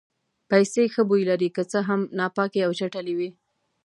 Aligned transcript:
پیسې 0.49 0.83
ښه 0.93 1.01
بوی 1.09 1.23
لري 1.29 1.49
که 1.55 1.63
څه 1.71 1.79
هم 1.87 1.99
چې 2.07 2.13
ناپاکې 2.17 2.59
او 2.65 2.71
چټلې 2.79 3.13
وي. 3.19 3.29